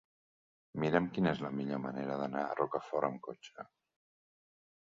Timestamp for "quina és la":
1.17-1.51